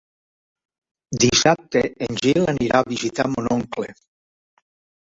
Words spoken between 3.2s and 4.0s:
mon oncle.